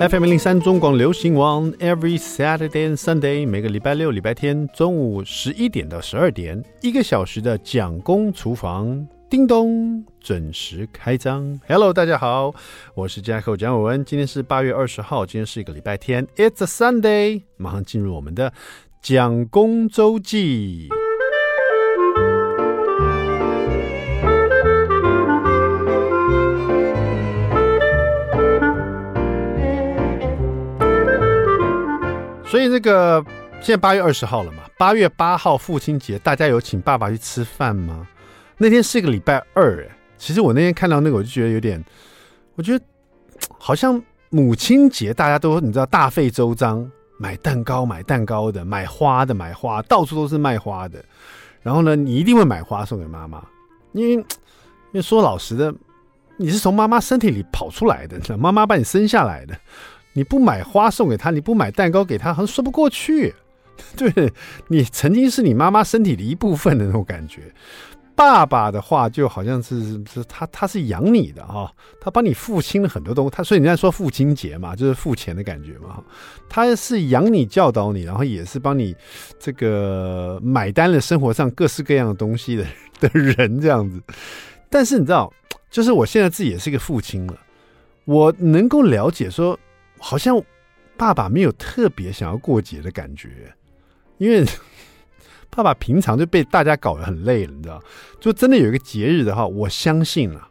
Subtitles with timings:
[0.00, 11.60] FM 零三中广流行网，Every Saturday and Sunday，每个礼拜六、礼拜天中午十一点到十二点，一个小时的蒋公厨房，叮咚，准时开张。
[11.68, 12.54] Hello，大家好，
[12.94, 18.54] 我是 jack 蒋伟文，今天是八月二十号，今天是一个礼拜天，It's a Sunday，马上进入我们的
[19.02, 20.88] 蒋公周记。
[32.60, 33.24] 所以这个
[33.62, 38.06] 现在八月二十号了嘛，八月八号父亲节，大家有请爸爸去吃饭吗？
[38.58, 39.88] 那天是一个礼拜二，哎，
[40.18, 41.82] 其实我那天看到那个，我就觉得有点，
[42.56, 42.84] 我觉得
[43.58, 46.86] 好像母亲节大家都你知道大费周章
[47.16, 51.02] 买蛋糕、买蛋糕的，买花的、买花，到处都是卖花的。
[51.62, 53.42] 然后呢，你一定会买花送给妈妈，
[53.92, 54.26] 因为因
[54.92, 55.74] 为说老实的，
[56.36, 59.56] 你是从妈妈身体里跑出来的，妈妈把你生下来的。
[60.12, 63.34] 你不买花送给他，你不买蛋糕给他，好像说不过去。
[63.96, 64.30] 对，
[64.68, 67.42] 你曾经是你妈妈身体的一部分的那种感觉。
[68.14, 73.30] 爸爸的话就好像是是他他是养你的哈，他帮你付清了很多东西。
[73.30, 76.04] 他所以你在说父亲节嘛，就是付钱的感觉嘛。
[76.46, 78.94] 他是养你教导你，然后也是帮你
[79.38, 82.66] 这个买单了生活上各式各样的东西的
[83.00, 83.98] 的人这样子。
[84.68, 85.32] 但是你知道，
[85.70, 87.38] 就是我现在自己也是一个父亲了，
[88.04, 89.58] 我能够了解说。
[90.00, 90.42] 好像
[90.96, 93.54] 爸爸没有特别想要过节的感觉，
[94.18, 94.44] 因为
[95.50, 97.82] 爸爸平常就被大家搞得很累了，你知道？
[98.18, 100.48] 就真的有一个节日的话，我相信了，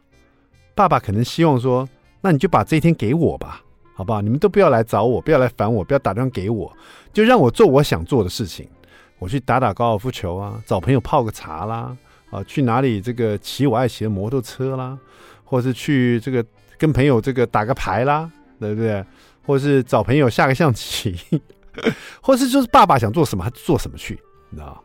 [0.74, 1.88] 爸爸可能希望说，
[2.20, 3.62] 那你就把这一天给我吧，
[3.94, 4.20] 好不好？
[4.20, 6.70] 你们都不要来找我，不要来烦我，不要打电话给我，
[7.12, 8.68] 就让我做我想做的事情，
[9.18, 11.96] 我去打打高尔夫球啊，找朋友泡个茶啦，
[12.30, 14.98] 啊，去哪里这个骑我爱骑的摩托车啦，
[15.44, 16.44] 或是去这个
[16.76, 19.02] 跟朋友这个打个牌啦，对不对？
[19.42, 21.18] 或是找朋友下个象棋，
[22.20, 24.18] 或是就是爸爸想做什么，他做什么去，
[24.50, 24.82] 你知道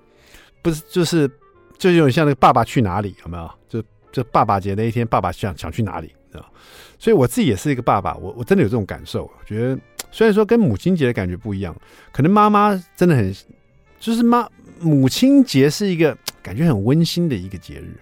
[0.62, 1.30] 不是，就是
[1.78, 3.52] 就有点像那个《爸爸去哪里》，有没有？
[3.68, 6.46] 就就爸爸节那一天，爸爸想想去哪里，知道？
[6.98, 9.26] 所以我自己也是一个爸爸，我我真的有这种感受。
[9.26, 9.78] 我觉得
[10.12, 11.76] 虽然说跟母亲节的感觉不一样，
[12.12, 13.36] 可能妈妈真的很，
[14.00, 14.48] 就是妈
[14.80, 17.94] 母亲节是一个感觉很温馨的一个节日，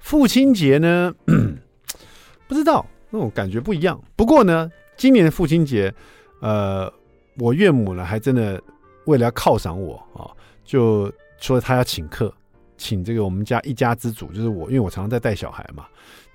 [0.00, 1.14] 父亲节呢，
[2.48, 4.02] 不知道那种感觉不一样。
[4.16, 4.70] 不过呢。
[5.00, 5.90] 今年的父亲节，
[6.42, 6.92] 呃，
[7.38, 8.62] 我岳母呢还真的
[9.06, 10.28] 为了要犒赏我啊，
[10.62, 12.30] 就说他要请客，
[12.76, 15.86] 请这个我们家一家之主，就是我，因为我常常在带小孩嘛，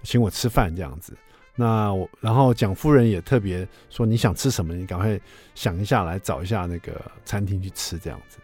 [0.01, 1.15] 请我吃饭这样子。
[1.55, 5.19] 那我，然后蒋夫人也特别说，你想吃什么，你赶快
[5.53, 8.39] 想一下来找一下那个餐厅去吃这样子。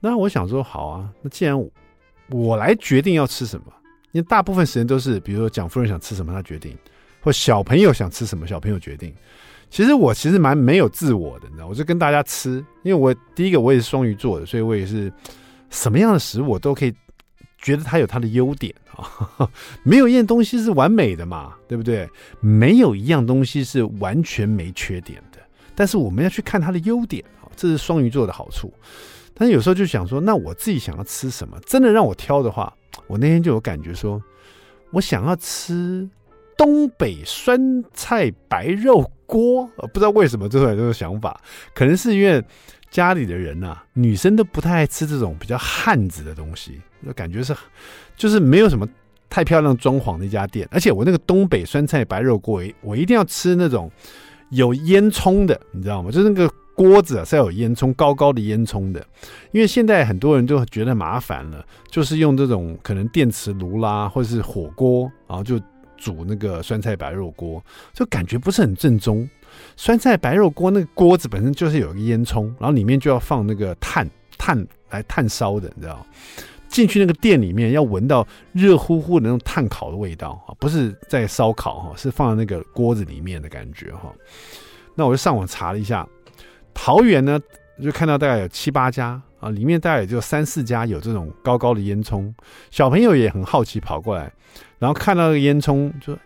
[0.00, 1.68] 那我想说，好啊，那既然我，
[2.30, 3.66] 我来决定要吃什么，
[4.12, 6.74] 因为大部分时间都是，比如说蒋夫人想吃什么，她决定。
[7.24, 9.12] 或小朋友想吃什么，小朋友决定。
[9.70, 12.64] 其实我其实蛮没有自我的，你知道，我就跟大家吃。
[12.82, 15.10] 因为我第一个我也是双鱼座的，所以我也是
[15.70, 16.94] 什么样的食物我都可以
[17.58, 19.50] 觉得它有它的优点啊。
[19.82, 22.06] 没有一样东西是完美的嘛，对不对？
[22.40, 25.38] 没有一样东西是完全没缺点的。
[25.74, 28.70] 但是我们要去看它的优点啊，这是双鱼座的好处。
[29.32, 31.58] 但是有时候就想说，那我自己想要吃什么？
[31.66, 32.72] 真的让我挑的话，
[33.08, 34.22] 我那天就有感觉说，
[34.92, 36.06] 我想要吃。
[36.56, 41.40] 东北酸菜白肉锅，不知道为什么就会有这个想法，
[41.74, 42.42] 可能是因为
[42.90, 47.54] 家里的人呐、啊，女生都不太爱吃这种比较汉子的东西，就感觉是
[48.16, 48.88] 就是没有什么
[49.28, 50.68] 太漂亮装潢的一家店。
[50.70, 53.90] 而且我那个东北酸菜白肉锅，我一定要吃那种
[54.50, 56.10] 有烟囱的，你知道吗？
[56.10, 59.04] 就是那个锅子啊是要有烟囱，高高的烟囱的。
[59.50, 65.60] 因为现在很多人就觉得麻烦了，就是用这种可能电磁炉啦，或者是火锅，然后就。
[65.96, 67.62] 煮那个酸菜白肉锅，
[67.92, 69.28] 就感觉不是很正宗。
[69.76, 76.04] 酸菜白肉锅那个锅子本身就是有一个烟囱，然后里面就要放那个炭炭来炭烧的，你知道？
[76.68, 84.12] 进去那个店里面要闻到热乎乎的那种炭烤的味道啊，不是在烧烤哈，是放在那个锅子里面的感觉哈。
[84.96, 86.04] 那我就上网查了一下，
[86.74, 87.38] 桃园呢
[87.80, 92.32] 就看到大概有七八家啊，里面大概也就三四家有这种高高的烟囱。
[92.70, 94.32] 小朋友也很好奇跑过来。
[94.78, 96.16] 然后看到那个烟囱，就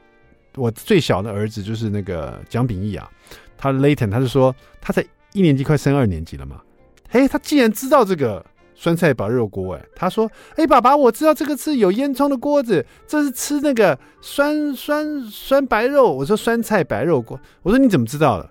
[0.54, 3.10] 我最小的儿子就是那个蒋炳义啊，
[3.56, 6.60] 他 Layton 他就说他才一年级，快升二年级了嘛。
[7.08, 8.44] 嘿，他竟然知道这个
[8.74, 18.48] 酸菜白肉锅哎，他说：“哎，爸爸，我知道这个是有烟囱的锅子，这是吃那个酸酸酸白肉。”我说：“酸菜白肉锅。”我说：“你怎么知道的？”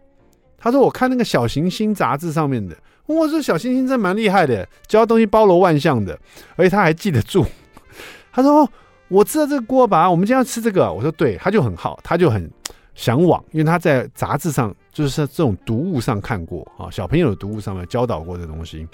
[0.58, 2.76] 他说：“我看那个小行星杂志上面的。”
[3.16, 6.20] 我说：“小星星真蛮厉害的，教东西包罗万象的，
[6.56, 7.46] 而且他还记得住。
[8.32, 8.70] ”他说。
[9.10, 10.92] 我知道这个锅巴，我们今天要吃这个。
[10.92, 12.52] 我说对，他就很好，他就很
[12.94, 18.86] 向往，因为他在杂志上，就是这种读物上看过啊，小朋友的读物上面教导过的东西，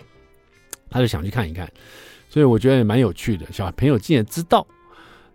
[0.87, 1.67] 他就想去看一看，
[2.29, 3.43] 所以我觉得也蛮有趣的。
[3.51, 4.67] 小朋友竟然知道，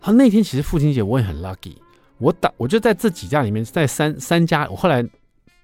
[0.00, 1.74] 他那天其实父亲节我也很 lucky，
[2.18, 5.04] 我打我就在这几家里面，在三三家，我后来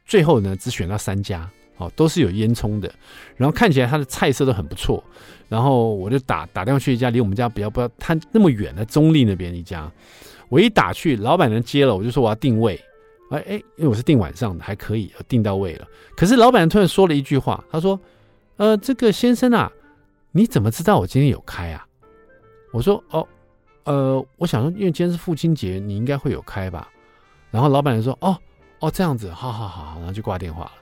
[0.05, 2.93] 最后呢只选到三家，哦，都是有烟囱的，
[3.37, 5.03] 然后看起来他的菜色都很不错。
[5.49, 9.91] 然后我就打打电话去一家离我们家比较不要他那么远的中立那边一家，
[10.49, 12.81] 我一打去，老板娘接了，我就说我要定位，
[13.31, 15.87] 哎哎，因为我是订晚上的，还可以订到位了。
[16.17, 18.01] 可是老板娘突然说了一句话，他说
[18.57, 19.71] ：“呃，这个先生啊，
[20.33, 21.87] 你怎么知道我今天有开啊？”
[22.73, 23.29] 我说：“哦，
[23.85, 26.89] 呃，我想说，因为今天是父亲节，你应该会有开吧？”
[27.53, 28.37] 然后老板娘说：“哦
[28.81, 30.73] 哦，这样子，好好好，然后就挂电话了。”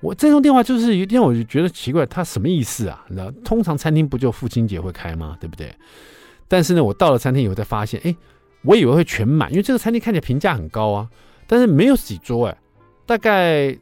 [0.00, 3.04] 我这通电话就是有一天我就觉得奇怪，他什么意思啊？
[3.08, 5.36] 你知道，通常餐厅不就父亲节会开吗？
[5.40, 5.74] 对不对？
[6.48, 8.16] 但是呢，我到了餐厅以后才发现，哎，
[8.62, 11.08] 我以为会全满，因为这个餐厅看起来评价很高啊，
[11.46, 12.56] 但是没有几桌哎，
[13.04, 13.76] 大概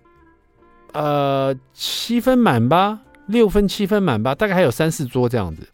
[0.92, 5.66] 呃七分满吧，六分七分满吧，大概还有三四桌这样子。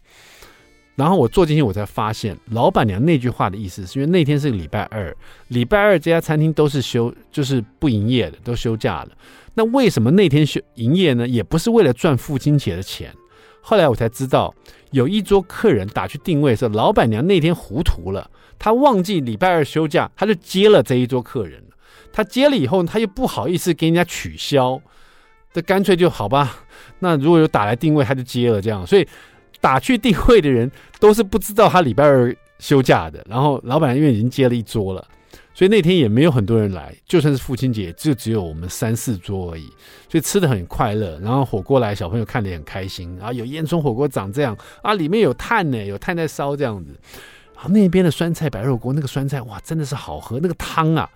[0.95, 5.13] 然后我坐进去，我才发现老板娘那句话的意思，是因为那天是礼拜二，
[5.49, 9.09] 礼拜二这家餐厅都是休，就是不营业的，都休假了。
[9.55, 11.27] 那为什么那天休营业呢？
[11.27, 13.13] 也不是为了赚父亲节的钱。
[13.61, 14.53] 后来我才知道，
[14.91, 18.29] 有一桌客人打去定位的时候，老板娘那天糊涂了，
[18.59, 21.63] 她忘记礼拜二休假，她就接了这一桌客人。
[22.13, 24.79] 她接了以后，她又不好意思给人家取消，
[25.51, 26.65] 这干脆就好吧。
[26.99, 29.07] 那如果有打来定位，她就接了这样，所以。
[29.61, 30.69] 打去定位的人
[30.99, 35.03] 都是不知道他礼拜二休假的，然后老板娘因为已经接了一桌了，
[35.55, 39.67] 所以那天也没有很多人来，就算是父亲节，就只有我们三四桌而已，
[40.09, 41.17] 所以吃得很快乐。
[41.19, 46.93] 然后火锅来，小朋友看得很开心，然后有烟囱火锅长这样啊，里面有炭呢，有炭在烧这样子。
[47.55, 51.09] 好，那边的酸菜白肉锅，那个酸菜哇，真的是好喝，那个汤啊。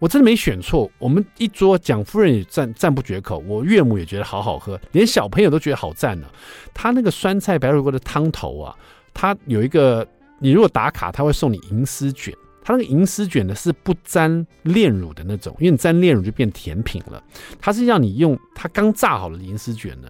[0.00, 6.26] 我真的没选错，我们一桌蒋夫人也赞赞不绝口，我岳母也觉得好好喝，连小朋友都觉得好赞呢、
[6.74, 8.74] 他那个酸菜白肉锅的汤头啊，
[9.14, 10.04] 他有一个，
[10.40, 12.34] 你如果打卡，他会送你银丝卷。
[12.62, 17.22] 他那个银丝卷呢是不沾炼乳的那种，因为你沾炼乳就变甜品了。
[17.60, 20.08] 他是让你用他刚炸好的银丝卷呢，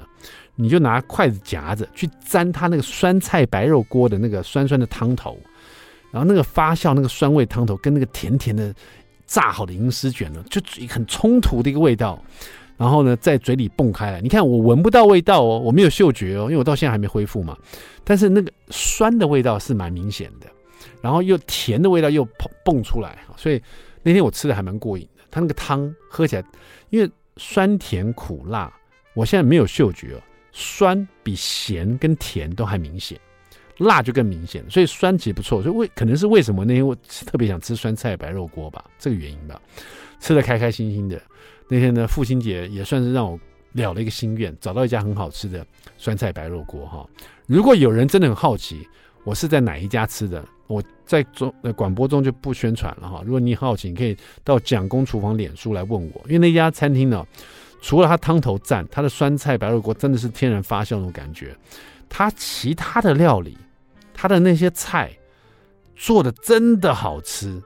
[0.56, 5.38] 你就拿筷子夹着去沾它那个酸菜白肉锅的那个酸酸的汤头，
[6.11, 8.75] 然后那个发酵那个酸味汤头跟那个甜甜的。
[9.26, 12.20] 炸好的银丝卷呢，就很冲突的一个味道，
[12.76, 14.20] 然后呢，在嘴里蹦开来。
[14.20, 17.56] 你看，我闻不到味道哦，我没有嗅觉哦，因为我到现在还没恢复嘛。
[18.02, 20.49] 但是那个酸的味道是蛮明显的，
[21.02, 23.62] 然后又甜的味道又蹦蹦出来，所以
[24.02, 25.22] 那天我吃的还蛮过瘾的。
[25.30, 26.44] 它那个汤喝起来，
[26.90, 28.72] 因为酸甜苦辣，
[29.14, 30.20] 我现在没有嗅觉，
[30.52, 33.18] 酸比咸跟甜都还明显。
[33.78, 36.94] 辣就更明显，所以酸其实不错，所以为可能是为什么那天我
[37.24, 39.58] 特别想吃酸菜白肉锅吧，这个原因吧，
[40.20, 41.18] 吃的开开心心的。
[41.66, 43.40] 那天呢，父亲节也算是让我
[43.72, 45.66] 了了一个心愿，找到一家很好吃的
[45.96, 47.08] 酸菜白肉锅哈。
[47.46, 48.86] 如果有人真的很好奇
[49.25, 53.22] 我是在哪一家吃的，我在中呃广播中就不宣传了哈。
[53.25, 57.26] 如果你好奇，你可以到蒋公厨房脸书来问我，因为那家餐厅呢，
[57.81, 61.56] 除了它汤头赞，它的酸菜白肉锅真的是天然发酵那种感觉，
[62.08, 63.56] 它其他的料理。
[64.12, 65.11] 他的那些菜
[65.96, 67.58] 做的真的好吃，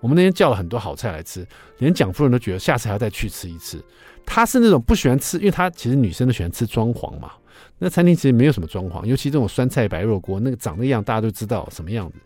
[0.00, 1.46] 我们那天叫了很多好菜来吃，
[1.78, 3.82] 连蒋夫人都觉得下次还要再去吃一次。
[4.26, 7.32] 他是那种不喜欢吃，因为他其实女生都喜欢吃装潢嘛。
[7.78, 12.16] 那餐厅其实没有什么装潢，尤其这种酸菜白肉锅，那个长得样大家都知道什么样子。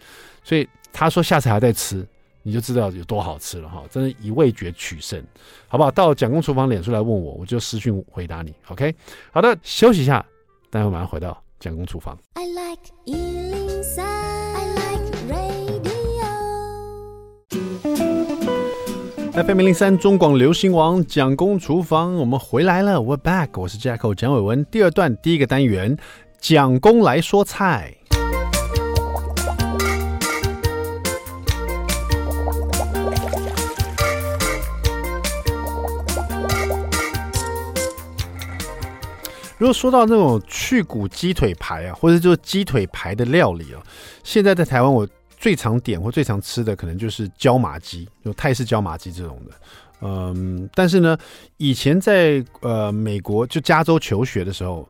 [0.45, 2.07] 所以他说下次还在吃，
[2.43, 3.83] 你就知道有多好吃了哈！
[3.91, 5.23] 真的以味觉取胜，
[5.67, 5.91] 好不好？
[5.91, 8.55] 到蒋公厨房脸书来问我，我就私讯回答你。
[8.69, 8.95] OK，
[9.33, 10.25] 好的，休息一下，
[10.71, 12.17] 待会马上回到蒋公厨房。
[12.35, 13.66] I like
[19.37, 24.65] FM 零零三中广流行王蒋公厨房，我们回来了，We're back，我是 Jacko 蒋伟文。
[24.71, 25.95] 第二段第一个单元，
[26.41, 27.95] 蒋公来说菜。
[39.59, 43.83] 如果说到那种去骨鸡腿排啊，或者就是鸡腿排的料理啊，
[44.25, 45.07] 现在在台湾我。
[45.37, 49.55] 最常点或最常吃的可能就是椒麻鸡，有泰式椒麻鸡这种的，
[50.01, 51.17] 嗯，但是呢，
[51.59, 54.89] 以前在呃美国就加州求学的时候，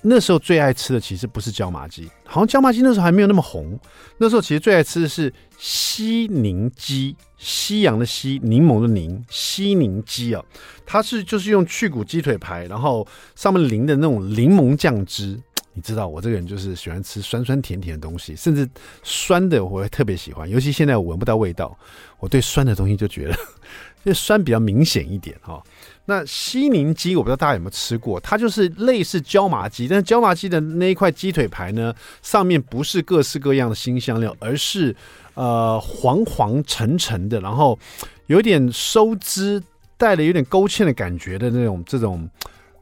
[0.00, 3.78] 那时候最爱吃的其实不是椒麻鸡，好像椒麻鸡那时候还没有那么红，
[4.18, 10.42] 那时候其实最爱吃的是西柠鸡，西洋的西，柠檬的柠，西柠鸡啊，
[10.86, 13.06] 它是就是用去骨鸡腿排，然后
[13.36, 15.38] 上面淋的那种柠檬酱汁。
[15.74, 18.68] 你知道我这个人就是喜欢吃酸酸甜甜的东西，甚至
[19.02, 21.76] 酸的我会特别喜欢，尤其现在我闻不到味道，
[22.18, 23.30] 我对酸的东西就觉得
[24.04, 25.62] 因为酸比较明显一点哈。
[26.04, 34.94] 那西宁鸡我不知道大家有没有吃过，它就是类似椒麻鸡，但是椒麻鸡的那一块鸡腿排呢，上面不是各式各样的新香料，而是
[35.34, 37.78] 呃黄黄沉沉的，然后
[38.26, 39.62] 有点收汁，
[39.96, 42.28] 带了有点勾芡的感觉的那种这种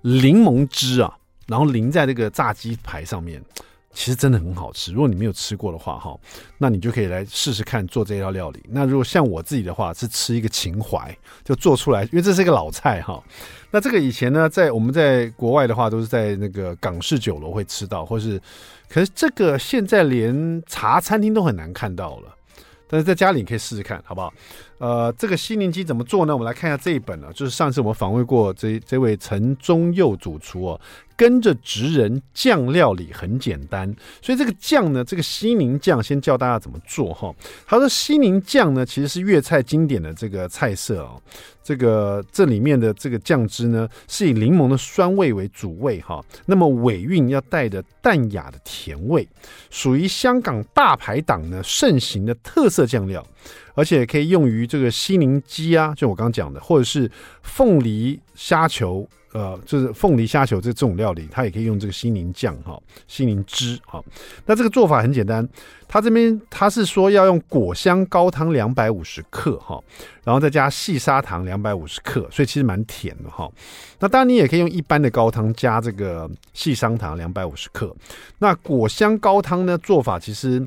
[0.00, 1.14] 柠檬汁啊，
[1.50, 3.42] 然后淋在这个炸鸡排上面。
[3.92, 6.16] 其实真的很好吃，如果你没有吃过的话，哈，
[6.59, 8.64] 那你就可以来试试看做这道料理。
[8.69, 13.21] 那如果像我自己的话，是吃一个情怀，就做出来，因为这是一个老菜，哈。
[13.73, 18.40] 那这个以前呢，在我们在国外的话，都是在那个港式酒楼会吃到，或是，
[18.88, 22.37] 可是这个现在连茶餐厅都很难看到了。
[22.87, 24.33] 但是在家里你可以试试看，好不好？
[24.78, 26.33] 呃，这个西宁鸡怎么做呢？
[26.33, 30.80] 我们来看一下这一本呢，就是上次我们访问过这这位陈忠佑主厨哦。
[31.20, 37.30] 跟着职人酱料理很简单，所以这个酱呢，这个西宁酱先教大家怎么做哈。
[37.66, 41.20] 他说西宁酱呢，其实是粤菜经典的这个菜色哦。
[41.62, 46.24] 这个这里面的这个酱汁呢，是以柠檬的酸味为主味哈。
[46.46, 49.28] 那么尾韵要带着淡雅的甜味，
[49.68, 53.22] 属于香港大排档呢盛行的特色酱料，
[53.74, 57.10] 而且可以用于这个西宁鸡啊，就我刚刚讲的，或者是
[57.42, 59.06] 凤梨虾球。
[59.32, 64.02] 呃，就是凤梨虾球这这种料理，它也可以用这个西宁酱哈，西宁汁哈。
[64.44, 65.49] 那这个做法很简单，
[65.87, 69.80] 它这边它是说要用果香高汤两百五十克哈，
[70.25, 73.49] 然后再加细砂糖两百五十克，所以其实蛮甜的哈。
[74.00, 77.94] 那当然你也可以用一般的高汤加这个细砂糖两百五十克。
[78.38, 80.66] 那果香高汤呢，做法其实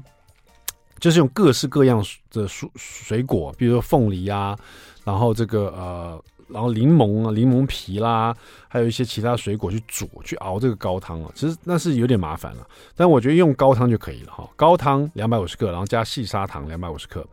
[0.99, 2.01] 就是用各式各样
[2.31, 4.57] 的水水果，比如说凤梨啊，
[5.03, 6.23] 然后这个呃。
[6.53, 8.33] 然后柠檬啊，柠檬皮啦，
[8.67, 14.47] 还有一些其他水果去煮去熬这个高汤啊，其实那是有点麻烦了，但我觉得用高汤就可以了哈。
[14.55, 17.25] 高汤两百五十克，然后加细砂糖两百五十克，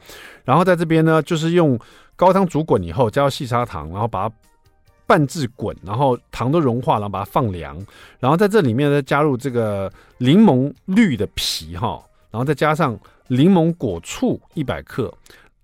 [0.43, 1.79] 然后在这边呢，就是用
[2.17, 4.35] 高汤煮滚以后，加细砂糖，然后把它
[5.07, 7.77] 拌至滚，然后糖都融化，然后把它放凉，
[8.19, 12.99] 然后在这里面呢，加入这个柠檬绿的皮哈，然后再加上
[13.29, 15.13] 柠檬果醋一百克，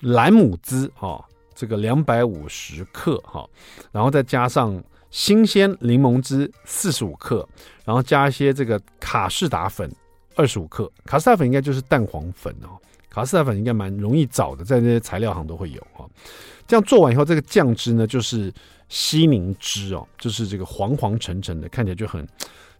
[0.00, 1.24] 兰姆汁哈。
[1.56, 3.48] 这个两百五十克哈，
[3.90, 7.48] 然后再加上新鲜柠檬汁四十五克，
[7.84, 9.90] 然后加一些这个卡士达粉
[10.34, 10.88] 二十五克。
[11.06, 12.76] 卡士达粉应该就是蛋黄粉哦，
[13.08, 16.06] 卡士达粉应该蛮容易找的，在那些材料行都会有哈。
[16.66, 18.52] 这样做完以后，这个酱汁呢就是
[18.88, 22.26] 西宁汁哦，就是这个黄黄沉沉的，看起来就很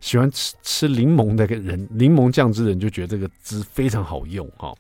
[0.01, 4.75] 喜欢吃吃柠檬的人，柠檬酱汁的人就觉得这个汁非常好用哈。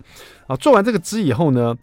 [0.46, 1.74] 啊，做完这个汁以后呢，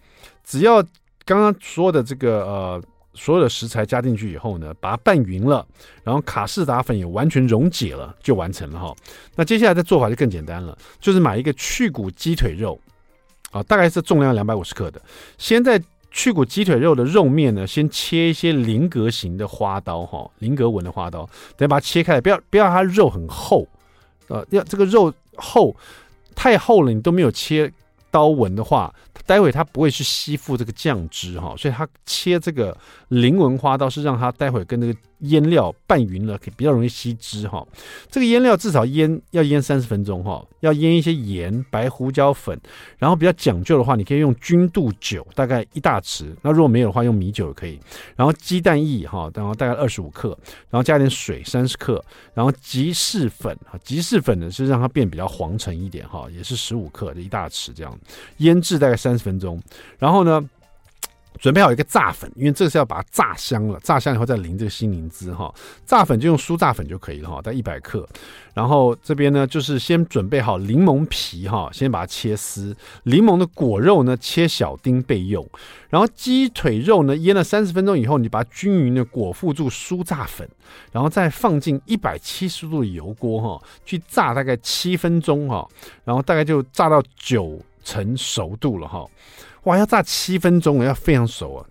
[0.43, 0.84] 只要
[1.25, 5.65] 刚刚说的这个呃，所有的食材加进去以后呢，把它拌匀了，
[6.03, 8.94] 然后卡士达粉也完全溶解了，就完成了哈。
[9.36, 12.80] 那接下来的做法就更简单了，就是买一个去骨鸡腿肉，
[13.51, 15.01] 啊，大概是重量两百五十克的。
[15.38, 23.68] 先在去骨鸡腿肉的肉面呢，先切一些菱格形的花刀哈，菱格纹的花刀，等把它切开，不要不要它肉很厚，
[24.27, 25.75] 呃，要这个肉厚
[26.36, 27.72] 太厚了，你都没有切
[28.12, 28.94] 刀纹的话。
[29.25, 32.77] 待会它不会去吸附这个酱汁哈，所以它切这个
[33.08, 34.94] 菱纹花刀是让它待会跟那个。
[35.24, 37.65] 腌料拌匀了，可以比较容易吸汁哈。
[38.10, 42.60] 这个腌料至少腌要腌三十分钟哈，要腌一些盐、白胡椒粉，
[42.98, 46.34] 然后比较讲究的话，你可以用君度酒，大概一大匙。
[46.42, 47.80] 那如果没有的话，用米酒也可以。
[48.15, 50.38] 然后鸡蛋液哈，然后大概二十五克，
[50.70, 52.03] 然后加点水三十克，
[52.34, 57.98] 然后吉士粉啊，吉士粉呢是让它变比较黄橙一点哈，也是十五克的一大匙这样，
[58.38, 59.62] 腌制大概三十分钟，
[59.98, 60.50] 然后呢。
[61.40, 65.54] 准备好一个炸粉，因为这是要把它炸香了，炸香以后再淋这个西宁汁哈。
[65.86, 68.08] 炸粉就用酥炸粉就可以了哈，大概一百克。
[68.54, 72.75] 然后这边呢，就是先准备好柠檬皮哈，先把它切丝。
[73.04, 75.46] 柠檬的果肉呢，切小丁备用。
[75.90, 80.48] 然后鸡腿肉呢，腌了三十分钟以后，你把它均匀的裹覆住酥炸粉，
[80.92, 85.68] 然后再放进一百七十度的油锅哈，去炸大概七分钟哈，
[86.04, 89.06] 然后大概就炸到九成熟度了哈。
[89.63, 91.65] 哇，要炸七分钟，要非常熟啊！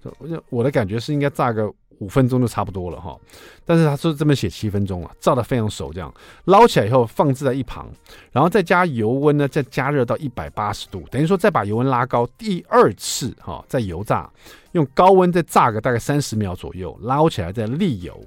[0.48, 3.14] 我的感觉是应该炸个五分钟就差不多了哈。
[3.66, 6.12] 但是他说这么写七分钟啊，炸得非常熟，这样
[6.46, 7.86] 捞起来以后放置在一旁，
[8.32, 14.30] 然后再加油温呢，再加热到一百八十度，等于说再把油温拉高，第二次哈再油炸，
[14.72, 18.18] 用高温再炸个大概三十秒左右，捞起来再沥油，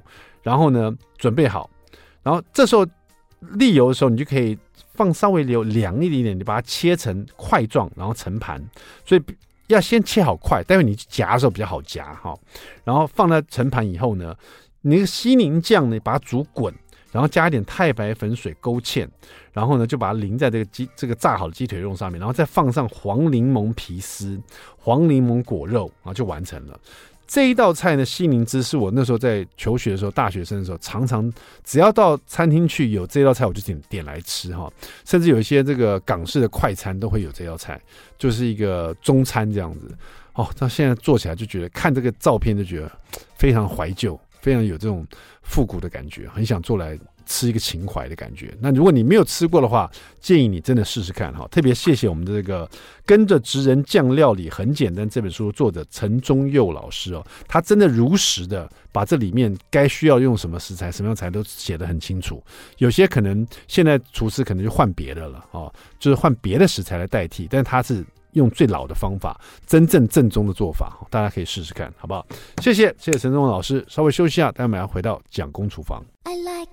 [0.44, 1.68] 然后呢准备好，
[2.22, 2.86] 然后这时候
[3.58, 4.56] 沥油的时候，你就可以
[4.94, 8.64] 放稍微留凉一点点，你把它切成块状，然后盛盘，
[9.04, 9.22] 所以。
[9.68, 12.38] 要先切好块，待会你夹的时候比较好夹哈。
[12.84, 14.36] 然后放在盛盘以后呢，
[14.82, 16.74] 你那个西宁酱呢，把它煮滚，
[17.12, 19.08] 然后加一点太白粉水勾芡，
[19.52, 24.40] 然后呢就把它淋在这个鸡这个炸好的鸡腿肉上面，然后再放上黄柠檬皮丝、
[24.78, 26.80] 黄柠檬果肉，然后就完成了。
[27.28, 31.32] 这一道菜呢，西宁汁是我那时候在求学的时候，大学生的时候，常常
[31.64, 34.72] 只要到餐厅去有这道菜，我就点点来吃哈。
[35.06, 37.82] 甚至有一些这个港式的快餐都会有这道菜，
[38.18, 39.96] 就是一个中餐这样子。
[40.34, 42.92] 哦，到现在做起来就觉得看这个照片就觉得
[43.38, 45.04] 非常怀旧，非常有这种
[45.42, 46.96] 复古的感觉，很想做来。
[47.28, 48.56] 吃一个情怀的感觉。
[48.62, 49.90] 那如果你没有吃过的话，
[50.22, 51.48] 建议你真的试试看哈。
[51.50, 52.70] 特别谢谢我们的这个
[53.04, 62.44] 跟着职人酱料理很简单这本书作者陈忠佑老师哦，他真的如实的把这里面该需要用什么食材、什么样材都写得很清楚。
[62.78, 68.06] 有些可能现在厨师可能就换别的了哦，就是换别的食材来代替，但他是。
[68.36, 72.26] 用最老的方法，真正正宗的做法，大家可以试试看，好不好？
[72.62, 73.84] 谢谢，谢谢陈忠老师。
[73.88, 76.04] 稍微休息一下，待会我们要回到蒋公厨房。
[76.24, 76.72] I like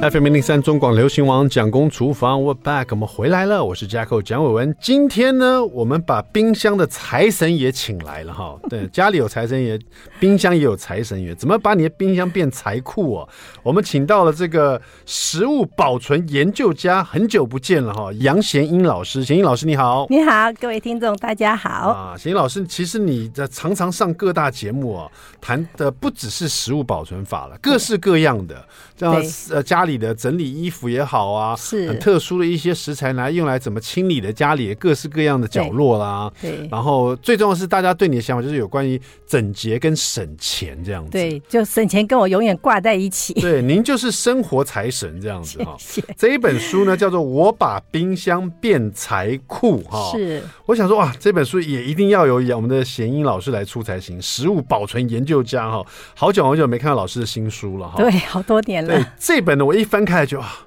[0.00, 3.64] FM 零零三中广流行王蒋公厨房，We're back，我们回来了。
[3.64, 4.76] 我是 Jacko 蒋伟文。
[4.80, 8.56] 今天呢，我们把冰箱的财神爷请来了哈。
[8.70, 9.76] 对，家里有财神爷，
[10.20, 11.34] 冰箱也有财神爷。
[11.34, 13.28] 怎么把你的冰箱变财库哦？
[13.64, 19.24] 我们请到了这个食物保存研究家，很久不见了哈，杨贤英老师。
[19.24, 22.16] 贤英老师你好，你好，各位听众大家好啊。
[22.16, 28.64] 贤英老师，其实你的常常上各大节目啊，谈的不只是食物保存法了，各式各样的，
[28.96, 29.87] 这样呃家。
[29.88, 36.30] 里的整理衣服也好啊，是很特殊的一些食材来用来怎么清理的家里的各式各样的角落啦。
[36.40, 41.10] 对，然后最重要的是大家对你的想法就是有关于整洁跟省钱这样子。
[41.10, 43.32] 对，就省钱跟我永远挂在一起。
[43.34, 45.74] 对，您就是生活财神这样子哈。
[46.16, 50.12] 这一本书呢叫做《我把冰箱变财库》哈。
[50.12, 55.82] 是，我想说哇，这本书也一定要有我们的贤英老师来出才行，食物保存研究家哈。
[56.14, 57.96] 好久好久没看到老师的新书了哈。
[57.96, 58.94] 对，好多年了。
[58.94, 59.77] 对，这本呢我。
[59.78, 60.66] 一翻开就啊，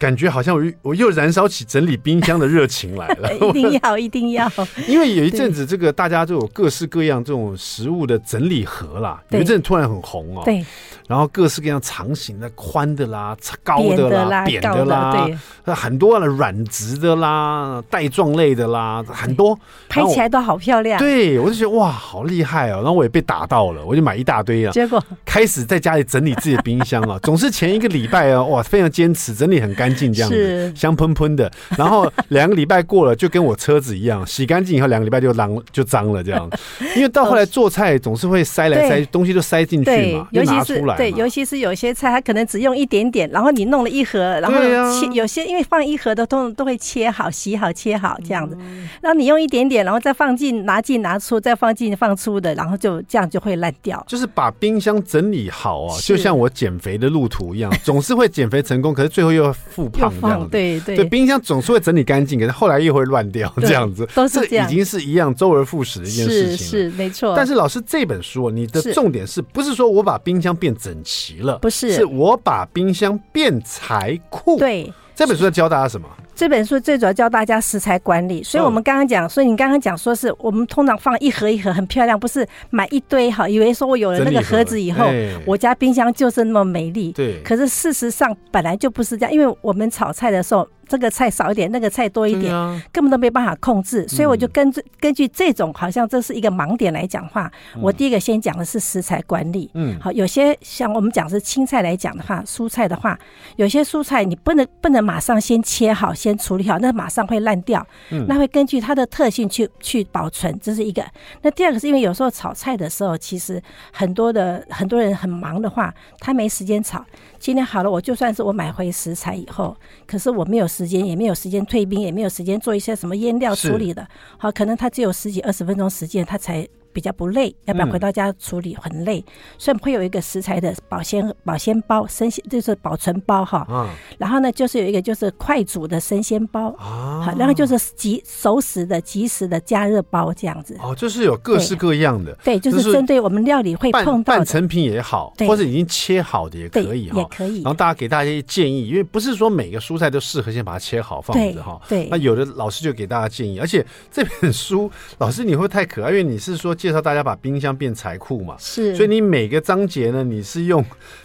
[0.00, 3.32] 感觉好像我我又燃烧起整理冰箱的热情来了。
[3.36, 4.50] 一定要，一定要，
[4.88, 10.42] 因为有一阵子这个大家就有各式各样这种食物的整理盒啦，有一阵突然很红哦。
[10.44, 10.64] 对。
[11.06, 15.28] 然后各式各样长形的、宽的啦、高的啦、扁的啦，
[15.64, 19.58] 对，很多的软质的啦、带状类的啦，很多，
[19.88, 21.00] 拍起来都好漂亮。
[21.00, 22.76] 对，我就觉得哇，好厉害哦！
[22.76, 24.70] 然后我也被打到了，我就买一大堆啊。
[24.70, 31.50] 结果开始在家里整理自己的冰箱啊， 总是前一个礼拜啊，哇，非常坚持整理很干净这样子，香喷喷的。
[31.76, 36.48] 然后两个礼拜过了，就跟我车子一样，洗干净以后两个礼拜就脏 就脏了这样。
[36.96, 40.80] 因为到后来做菜总是会塞来塞东西，就塞进去嘛，尤其是。
[40.96, 44.58] 对，尤其是有些菜，它可能只用一点点，然后你弄了一盒，然后
[44.98, 48.56] 切，有些因为放一盒的都都会切好、洗好、切好这样子，
[49.00, 54.02] 然后你用一点点，然后再放进、拿进、拿出，再放进、放出的，然后就这样就会烂掉。
[54.08, 59.52] 就是把冰箱整理好啊，就像我减肥的路途一样，总是会减肥成功，可是最后又
[59.84, 60.48] 复胖这样子。
[60.50, 66.58] 对对，对，冰箱总是会整理干净，可是后来又会乱掉这样子，都是这样，已经是一样周而复始的一件事情。
[66.58, 67.32] 是是没错。
[67.34, 70.90] 但是老师这本书，你的重点是不是说我把冰箱变整？
[70.90, 71.92] 整齐了，不是？
[71.92, 74.58] 是我把冰箱变财库。
[74.58, 76.08] 对，这本书在教大家什么？
[76.40, 78.42] 这本书最主要教大家食材管理。
[78.42, 85.04] 所以我们刚刚讲，所以你刚刚讲说是我们通常放一盒一盒很漂亮，不是买一堆哈，以为说我有了那个盒子以后，
[85.44, 87.12] 我家冰箱就是那么美丽。
[87.12, 90.66] 对，可是事实上本来就不是这样，因为我们炒菜的时候。
[90.90, 94.04] 这个菜少一点，那个菜多一点，啊、根本都没办法控制。
[94.08, 97.48] 所以我就根据、嗯、根据这种，好像这是一个盲点来讲话。
[97.76, 99.70] 嗯、我第一个先讲的是食材管理。
[99.74, 103.16] 嗯，好，有些像我们讲是青菜来讲的话，蔬菜的话，
[103.54, 107.86] 有些蔬菜你不能不能马上先切好，先处理好，那马上会烂掉。
[108.10, 111.04] 嗯，那会根据它的特性去去保存，这是一个。
[111.42, 113.62] 那第二个是因为有时候炒菜的时候，其实
[113.92, 117.04] 很多的很多人很忙的话，他没时间炒。
[117.38, 124.06] 今天好了，我就算是我买回食材以后，可是我没有时间，也没有时间退冰，也没有时间做一些什么腌料处理的。
[124.38, 126.66] 好，可能他只有十几二十分钟时间，他才。
[126.92, 133.66] 比较不累，要不要回到家处理很累，嗯、所以会有一个食材的保鲜保鲜包，生鲜就是保存包哈。
[133.70, 140.76] 嗯、然后呢，就是有一个就是快煮的生鲜包啊，好，然后就是即熟食的即时的加热包这样子。
[140.82, 142.32] 哦，就是有各式各样的。
[142.44, 147.62] 对，对，就是针对我们料理会碰到的半成品也好，或者已经切好的也可以哈，也可以。
[147.62, 151.80] 然后大家给大家一些建议，因为不是说每个蔬菜都适合先把它切好放着哈。
[151.88, 152.08] 对。
[152.10, 160.82] 那有的老师就给大家建议，而且这本书老师你会太可爱，因为你是说介绍大家把冰箱变财库嘛，是，所以你每个章节呢，你是用，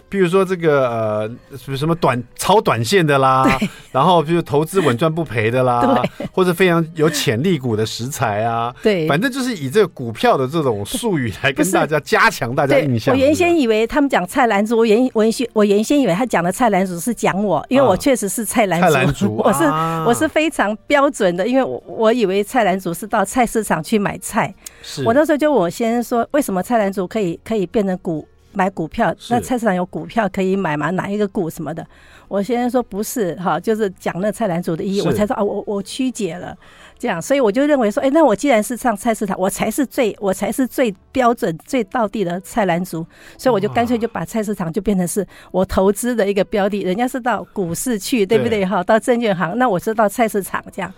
[0.08, 3.58] 比如说这个呃，什么短超短线的啦，
[3.90, 6.00] 然后比如投资稳赚不赔的啦，
[6.32, 13.14] 或者非常有潜力股的食材啊，对，反正就是以这个股票的这种术语来跟大家加强大家印象。
[13.14, 19.64] 我原先以为他们讲菜篮子，我原我原先我原先以为他讲的菜篮子是讲我，因为我确实是菜篮子，菜篮族， 我是
[20.06, 24.54] 我是非常标准的，因为我我以为菜篮族是到菜市场去买菜。
[24.82, 25.02] 是。
[25.04, 29.14] 我那时候就我先说，为什么菜篮族可以可以变成股买股票？
[29.28, 30.88] 那菜市场有股票可以买吗？
[30.92, 31.86] 哪一个股什么的？
[32.26, 36.56] 我先生说不是哈，就是讲那菜篮子的意义，我才说啊，我我曲解了。
[36.98, 43.06] 这样，所以我就认为说，哎，那我既然是上菜市场，我才是最，我才是最标准、最道地的菜篮族，
[43.36, 46.82] 所以我就干脆就把菜市场就变成是我投资的一个标的。
[46.82, 48.64] 人家是到股市去，对不对？
[48.64, 50.92] 哈，到证券行，那我是到菜市场这样。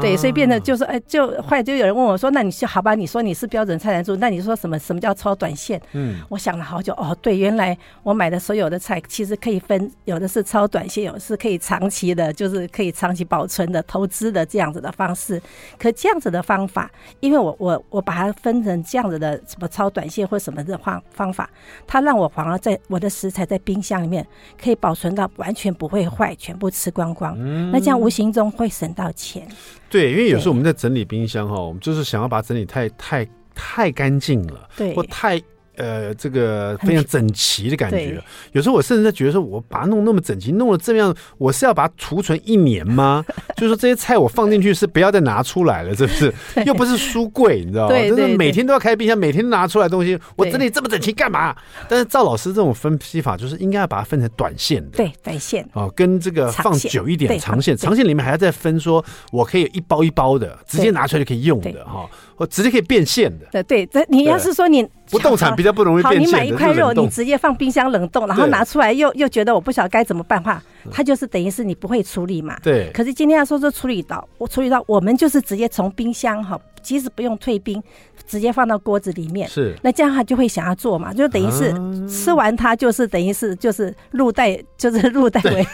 [0.00, 2.94] 对，所以变得就是，哎，就后来就有人问我说，那你就好吧？
[2.94, 4.78] 你说你是标准菜篮族，那你说什么？
[4.78, 5.80] 什么叫超短线？
[5.92, 15.35] 嗯，我想了好久，哦，对，原来我买的所有的菜其实可以分，有的是超短线，有的是可以长期的，就是可以长期保存的投资的这样子的方式。
[15.78, 21.48] 可这样子的方法，因为我我我把它分成这样子的什么超短线或什么的方方法，
[21.86, 24.26] 它让我反而在我的食材在冰箱里面
[24.62, 27.34] 可以保存到完全不会坏，全部吃光光。
[27.38, 29.46] 嗯，那这样无形中会省到钱。
[29.88, 35.40] 对，因为有时候我们在整理冰箱哈，我们就是想要把它整理太太太干净了，对，或太。
[35.76, 38.22] 呃，这个非常整齐的感觉。
[38.52, 43.24] 有时候我甚至在觉得说，我把它弄那么整齐，弄了这样，我是要把它储存一年吗？
[43.56, 46.32] 就是说这些菜我放进去是不要再拿出来了，是不是？
[46.64, 47.96] 又不是书柜，你知道吗？
[48.08, 51.54] 就是每天都要开冰箱，每天拿出来东西，我整理这么整齐干嘛？
[51.88, 63.62] 但是赵老师这种分析法，就是应该要把它分成短线的，对，短线哦，跟这个放久一点长线，长线里面还要再分说，我可以一包一包的，直接拿出来就可以用的哈，或直接可以变现的。
[63.64, 64.86] 对对，你要是说你。
[65.08, 66.20] 不动产比较不容易变现。
[66.20, 72.58] 好，你买一块肉，你直接放冰箱冷冻，然后拿出来又又觉得我不晓得该怎么办话，它就是等于是你不会处理嘛。
[72.60, 72.90] 对。
[72.92, 77.80] 可是今天要说说处理到，我处理到，我们就是直接从冰箱哈，即使不用退冰。
[78.26, 81.72] 直接放到锅子里面，是那这样他就会想要做嘛，就等于是
[82.08, 85.66] 吃完它就是等于是就是入袋 就是入袋为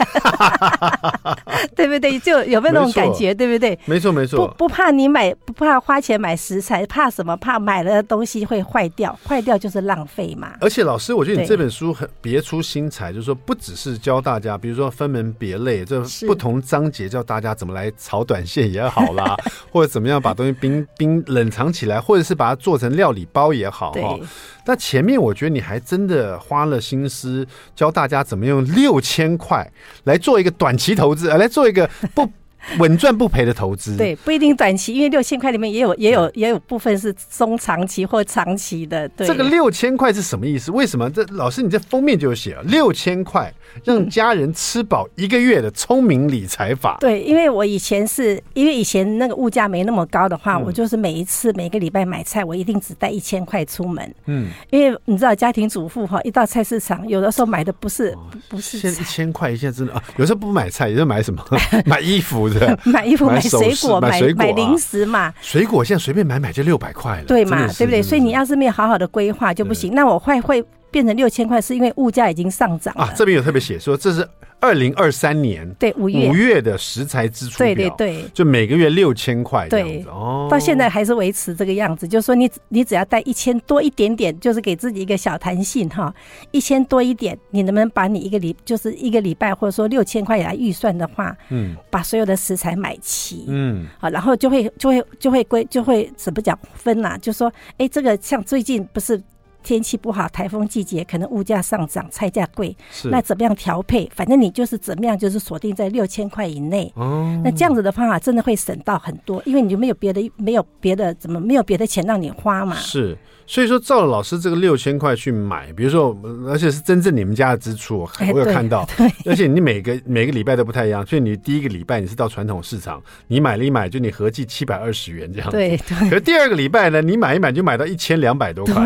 [1.74, 2.18] 对不对？
[2.20, 3.34] 就有没有那种感觉？
[3.34, 3.78] 对不对？
[3.86, 7.36] 没错没错，不不怕你买，不怕花钱买食材，怕什么？
[7.36, 10.52] 怕买了东西会坏掉，坏掉就是浪费嘛。
[10.60, 19.36] 而且老师，我觉得你这本书很别出心裁，就是说不只是教大家，比如说分门别类，这不同章节教大家怎么来炒短线也好啦，
[19.72, 24.18] 或者怎么样把东西冰冰冷藏起来，或者是把把它做成料理包也好哈，
[24.66, 29.64] 那前面我觉得你还真的花了心思教大家怎么用六千块
[30.02, 32.28] 来做一个短期投资，来做一个不。
[32.78, 39.08] 稳赚不赔的投资，对，不一定短期，因为六千块里面也有也有也有部分是中长期或长期的。
[39.10, 40.70] 对，这个六千块是什么意思？
[40.70, 43.52] 为什么这老师你这封面就写了六千块
[43.84, 46.98] 让家人吃饱一个月的聪明理财法？
[47.00, 54.14] 对，因为我以前是因为以前那个物价没那么高的话，我就是每一次每个礼拜买菜，我一定只带一千块出门。
[54.26, 58.16] 嗯，因为你知道家庭主妇哈，一到菜市场，有的时候买的不是
[58.48, 61.44] 不是现在一千块，现在真的啊，有时候不买菜，有时候买什么？
[61.86, 62.51] 买衣服。
[62.84, 67.66] 买衣服、买水果、买买零食嘛，水果现在随便买买就六百块了，对嘛？
[67.78, 68.02] 对不对？
[68.02, 69.94] 所以你要是没有好好的规划就不行。
[69.94, 73.12] 那我会会变成六千块，是因为物价已经上涨了啊。
[73.16, 74.28] 这边有特别写说这是。
[74.64, 86.14] 二零二三年对五月五月的食材支出表，对对对，就每个月六千块这样子哦，到现在还是维持这个样子，就是说你你只要带一千多一点点，就是给自己一个小弹性哈，
[86.52, 99.20] 一千多一点，你能不能把你一个礼就是一个礼拜或者说六千块来预算的话，嗯，把所有的食材买齐，嗯，好，然后就会就会就会归就会怎么讲分呐、啊，就说哎，这个像最近不是。
[99.62, 102.76] 天气不好，台风季节，可能物价上涨，菜价贵。
[102.90, 104.10] 是，那怎么样调配？
[104.14, 106.92] 反正你就是怎么样，就是锁定在六千块以内。
[106.96, 112.76] 哦，那这样子的方法真的会省到很多，因为你就没有别的，没有别的，怎么没有别的钱让你花嘛？
[112.76, 113.16] 是。
[113.44, 118.88] 所以说，照了老师这个六千块去买，比如说，而且是真正你们家的支出，我有看到。
[118.96, 125.56] 对，而且你每个每个礼拜都不太一样，所以你第一个礼拜你是到传统市场，你买了一买，就你合计七百二十元这样子。
[125.56, 125.76] 对。
[125.76, 128.84] 可是第二个礼拜呢，你买一买就买到一千两百多块。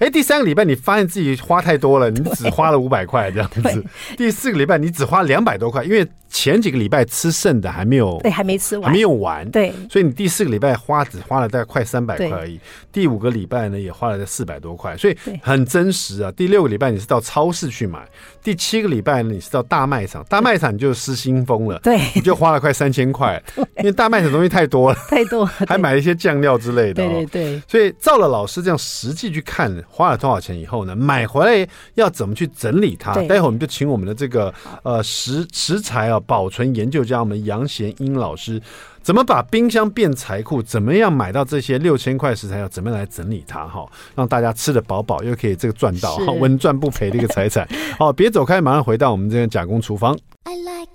[0.00, 3.84] 哎，第三个礼拜你发现自己花太多了，你只花了五百块这样子。
[4.16, 12.60] 第四个礼拜你只花两百多块，因为前几个礼拜吃剩的还没有，对，还没吃完，还没有完，对，所以你第四个礼拜花只花了大概快三百块而已。
[12.92, 16.30] 第五个礼拜呢也花了在四百多块，所以很真实啊。
[16.32, 18.06] 第六个礼拜你是到超市去买，
[18.42, 23.40] 第七个礼拜呢你是到大卖场，大卖场你就失心疯了，对，你就花了快三千块，
[23.78, 27.62] 因为大卖场东西太多了，太多， 还买了一些酱料之类的，对对对。
[27.68, 33.12] 所以照了老师这样实际去看花了多少钱以后呢，买回来要怎么去整理它？
[33.26, 34.52] 待会儿我们就请我们的这个
[34.82, 37.02] 呃食食材啊保存研究。
[37.04, 38.62] 家我们杨贤英老师
[39.02, 43.84] 怎么把冰箱变财库，怎么样买到这些六千块食材，要怎么样来整理它哈，
[44.14, 47.68] 让大家吃得饱饱，又可以这个赚到哈，稳赚不赔的一个财产。
[47.98, 50.16] 好，别走开，马上回到我们这个假工厨房。
[50.44, 50.92] I like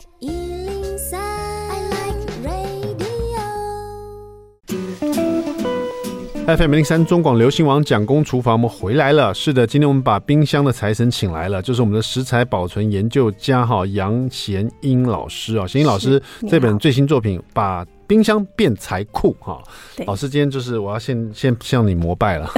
[6.48, 9.34] FM 零三中广流行网蒋公厨房，我们回来了。
[9.34, 17.86] 是的，今天我们把冰箱的财神请来了，就是我们的食材保存研究家哈杨贤英老师啊，贤英老师这本最新作品把。
[18.08, 19.62] 冰箱变财库哈，
[20.06, 22.50] 老师今天就是我要先先向你膜拜了，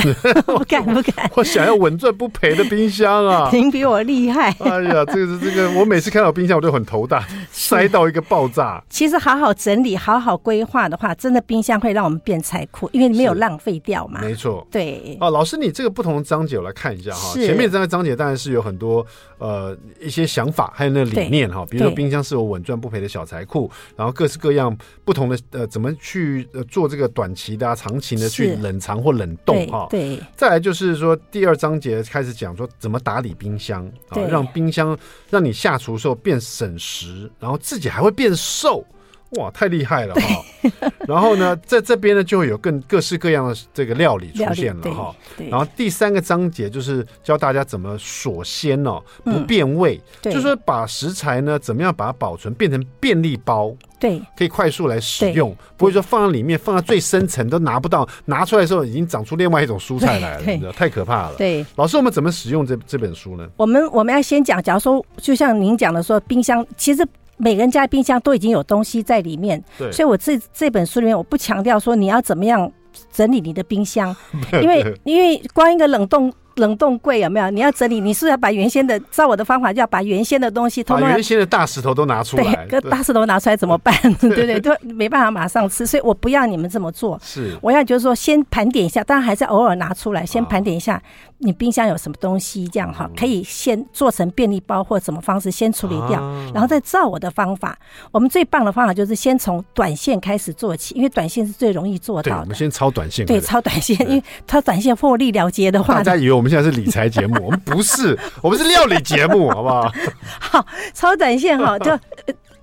[0.46, 4.56] 我 敢不敢， 我想要稳赚不赔的冰箱啊， 您比我厉害。
[4.60, 8.84] 哎呀，这个是这个，我每次看到冰箱我都很头大，塞到一个爆炸。
[8.90, 14.22] 其实好好整理、好好规划的话，真的冰箱会让我们变财库，因为你没有浪费掉嘛。
[14.22, 15.18] 没错，对。
[15.20, 19.04] 哦，老师，你这个不同的章节我来看一下哈，前面这个章节当然是有很多
[19.40, 26.19] 呃一些想法，还有那个理念哈，比如说冰箱是有稳赚不赔的小财库，然后各式各样不同的呃怎么去。
[26.19, 30.19] 去做这个短期的、啊、长期的去冷藏或冷冻哈，对。
[30.36, 34.97] 再来就是说，第二章节开始讲说怎么打理冰箱啊，让冰箱
[35.30, 38.86] 让你下厨时候变省时，然后自己还会变瘦，
[39.32, 40.92] 哇，太厉害了哈。
[41.08, 45.15] 然后呢，在这边呢就会有更各式各样的这个料理出现了哈。
[45.50, 53.76] 然后第三个章节就是教大家怎么锁鲜哦，不变味，就是说把食材呢怎么样把它保存变成便利包。
[54.00, 61.36] 对，可以快速来使用，不会说放在里面，放在最深层都拿不到，拿出来的时候已经长出另外一种蔬菜来了，你知道，太可怕了。
[61.36, 63.46] 对，老师，我们怎么使用这这本书呢？
[63.58, 67.06] 我们我们要先讲，假如说，就像您讲的说，冰箱其实
[67.39, 72.71] 每个人家冰箱都已经有东西在里面，所以我这这本书里面我不强调说你要怎么样
[73.12, 74.15] 整理你的冰箱，
[74.62, 76.32] 因为因为光一个冷冻。
[76.56, 77.49] 冷冻柜有没有？
[77.52, 82.65] 你要整理，你是不是要把原先的，照我的方法，就要把原先的东西，通通把原先的大石头都拿出来。
[82.67, 83.95] 对， 大石头拿出来怎么办？
[84.19, 87.17] 对对对，都没办法马上吃，所以我不要你们这么做。
[87.23, 91.02] 是，我要就是说，先盘点一下，当然还是偶尔拿出来，先盘点一下
[91.39, 96.19] 你冰箱有什么东西，这样哈，可以先做成便利包或什么方式先处理掉，
[96.54, 97.80] 然后再照我的方法。
[98.12, 102.41] 我们最棒的方法就是先从短线开始做起，因为短线是最容易做到的。
[102.41, 103.25] 我们先超短线。
[103.25, 106.49] 对，超短线，因为超短线获利了结的话，大家以为我们。
[106.49, 109.93] 现在是理财节目，我们不是，我们是料理节目，好不好？
[110.41, 111.91] 好，超短线哈，就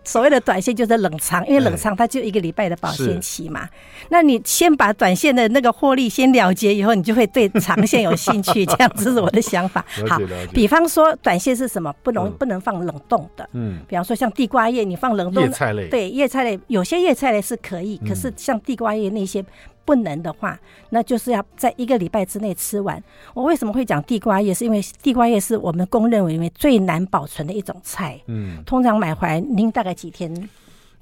[0.07, 3.69] 所谓的短线就是冷藏，因为冷藏它就一个礼拜的保鲜期嘛。
[4.09, 8.64] 那你先把短线的那个获利先了结以后，你就会对长线有兴趣。
[8.64, 9.85] 这样子是我的想法。
[10.09, 10.19] 好，
[10.55, 11.92] 比方说短线是什么？
[12.05, 13.49] 不能不能放冷冻的。
[13.53, 19.45] 嗯，比方说像地瓜叶，你放冷冻叶菜类，对叶菜类，有些叶菜类是可以，可是像地瓜叶那些。
[19.87, 20.59] 不能的话，
[20.90, 23.03] 那就是要在一个礼拜之内吃完。
[23.33, 24.53] 我为什么会讲地瓜叶？
[24.53, 28.20] 是因为地瓜叶是我们公认为最难保存的一种菜。
[28.27, 30.49] 嗯，通常买回来，您大概几天？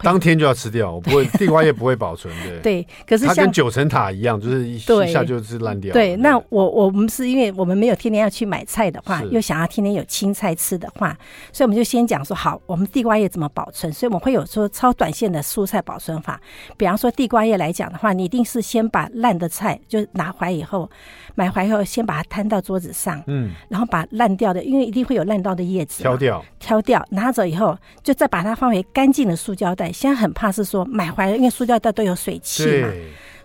[0.05, 2.61] 当天就要吃掉，我不会 地瓜叶不会保存的。
[2.61, 5.93] 对，可是它跟九层塔一样，就是一下就是烂掉。
[5.93, 11.17] 对，那我我们是因为我们没有天天要去买菜的话，又想要天天有青菜吃的话，
[11.53, 13.93] 所以我们就先讲说好，我们地瓜叶怎么保存。
[13.93, 16.41] 所以我们会有说超短线的蔬菜保存法。
[16.77, 20.91] 比方说地瓜叶来讲的话，你一定是先把烂的菜就拿回来以后，
[21.35, 29.91] 买回来以后先把它摊到桌子上，嗯，然后把烂掉的，因为一定会有烂掉的叶子，挑掉，挑掉，拿走以后，就再把它放回干净的塑胶袋。
[29.91, 32.89] 现在很怕是说买回来，因为塑胶袋都有水汽嘛，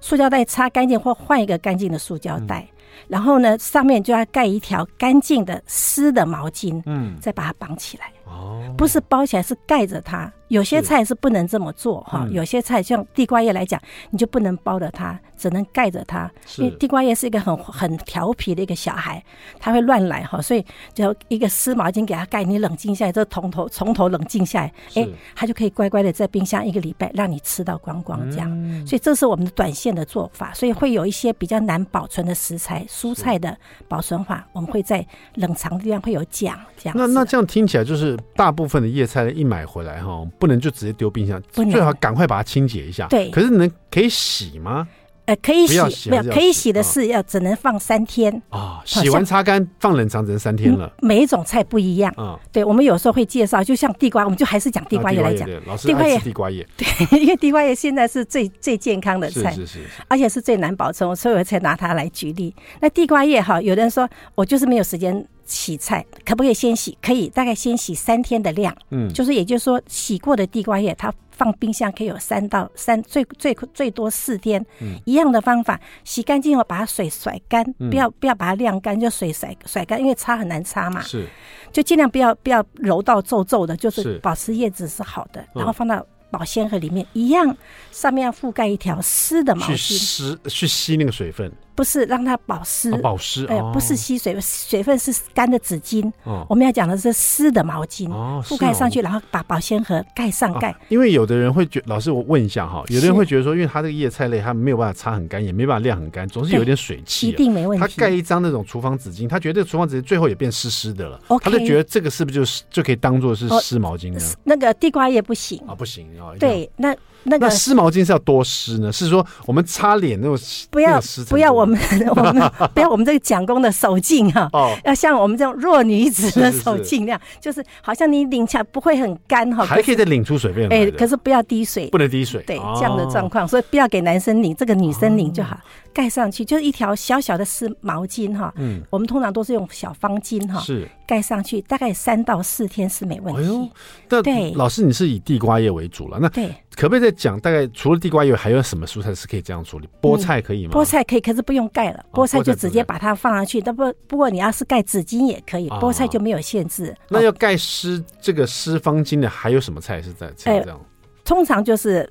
[0.01, 8.11] 塑胶袋擦干净或换一个干净的塑胶袋，嗯、然后呢，上面就要盖一条干净的湿的毛巾，嗯，再把它绑起来。
[8.29, 10.31] 哦，不是包起来，是盖着它。
[10.49, 16.27] 有些菜是不能这么做哈，有些菜像地瓜叶来讲，你就不能包着它，只能盖着它。
[16.57, 19.23] 因为地瓜叶是一个很很调皮的一个小孩，
[19.59, 22.43] 他会乱来哈，所以就一个湿毛巾给他盖。
[22.43, 28.49] 你冷静下来，这从头从头冷静下来，哎，他就可以乖乖的在冰箱一个礼拜，让你吃到光光这样。
[28.87, 30.51] 所以这是我们的短线的做法。
[30.55, 33.55] 所以会有一些比较难保存的食材、蔬菜的
[33.87, 36.97] 保存法，我们会在冷藏的地方会有讲这样。
[36.97, 40.25] 那那这样听起来就是大部分的叶菜一买回来哈。
[40.39, 43.07] 不能就直接丢冰箱，最好赶快把它清洁一下。
[43.07, 44.87] 对，可是能可以洗吗？
[45.25, 48.81] 呃，可以洗，没有可以洗的是要只能放三天啊。
[48.83, 50.91] 洗完擦干放冷藏只能三天了。
[51.03, 52.39] 每一种菜不一样啊。
[52.51, 55.47] 对，我们有时候会介绍，就像地瓜，我们就还是讲地瓜叶来讲。
[55.67, 56.67] 老师地瓜叶地瓜叶。
[56.75, 62.55] 对，因为地瓜叶现在是最最健康的菜，是是是，而且是最难保存，所以我才拿它来举例。
[62.79, 65.23] 那地瓜叶哈，有人说我就是没有时间。
[65.49, 66.97] 洗菜可不可以先洗？
[67.01, 68.73] 可以，大概先洗三天的量。
[68.91, 74.63] 嗯，就是也就是说，洗过的地瓜叶，它放冰箱可以有三到三最最最多四天。
[74.79, 81.01] 嗯，一样的方法，洗干净后把它水甩干，不要不要把它晾干，就水甩甩干，因为擦很难擦嘛。
[81.01, 81.27] 是，
[81.73, 86.05] 就尽量不要不要揉到皱皱的，就是保持叶子是好的，然后放到。
[86.31, 87.57] 保鲜盒里面一样，
[87.89, 96.11] 上面要覆盖一条湿的毛巾，去湿去吸那个水分，不是让它保湿，哦、保湿，哎、呃，不是吸水，水分是干的纸巾。
[96.25, 100.79] 哦，我们要讲的是湿的毛巾，哦，覆盖上去，然后把保鲜盒盖上盖、啊。
[100.89, 107.81] 因为有的人会觉，老师我问一下哈，有的人会觉得说，因为它这个叶菜类，它没有办法擦很干，也没办法晾很干，总是有点水汽，一定没问题。
[107.81, 114.35] 他盖一张那种厨房纸巾，他觉得这个厨房纸巾最后也变湿湿的了他就觉得这个是不是就是就可以当做是湿毛巾呢、哦？
[114.43, 116.93] 那个地瓜叶不行啊，不行啊，对，那。
[117.23, 118.91] 那个湿毛巾是要多湿呢？
[118.91, 120.37] 是说我们擦脸那种
[120.71, 121.77] 不要不要我们
[122.15, 130.77] 我们不要我们这个蒋公的手劲哈，哦，要像我们这种弱女子的手劲那样，就是好像你拧起来不会很干哈，还可以再拧出水面来。
[130.77, 135.59] 哎，可是不要滴水，不能滴水，对这样的状况，所以不要给男生拧，这个女生拧就好，
[135.93, 138.53] 盖上去就是一条小小的湿毛巾哈。
[138.57, 143.41] 嗯，我们通常都是用小方巾哈，是盖上去，大概三到四天是没问题。
[143.41, 146.49] 哎呦，对，老师你是以地瓜叶为主了，那对。
[146.79, 149.89] 可不可以再讲大概除了地瓜以外，还有什么蔬菜是可以这样处理？
[150.01, 150.71] 菠菜可以吗？
[150.73, 153.59] 菠菜可以，可是不用盖了，菠菜就直接把它放上去。
[153.59, 156.95] 但不不过你要是盖纸巾也可以，菠菜就没有限制。
[157.09, 160.79] 那要盖湿这个湿方巾的还有什么菜是在这样？
[161.25, 162.09] 通常就是。